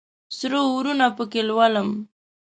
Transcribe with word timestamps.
سره 0.37 0.57
اورونه 0.67 1.05
پکښې 1.17 1.41
لولم 1.49 1.89